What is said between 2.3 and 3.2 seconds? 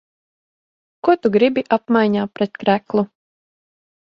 pret kreklu?